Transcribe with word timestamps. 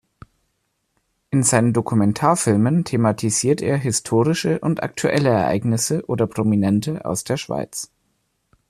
In 1.29 1.43
seinen 1.43 1.73
Dokumentarfilmen 1.73 2.85
thematisiert 2.85 3.61
er 3.61 3.77
historische 3.77 4.57
und 4.57 4.81
aktuelle 4.81 5.29
Ereignisse 5.29 6.03
oder 6.07 6.25
Prominente 6.25 7.05
aus 7.05 7.23
der 7.23 7.37
Schweiz. 7.37 7.91